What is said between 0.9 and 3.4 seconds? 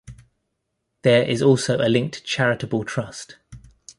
There is also a linked charitable trust.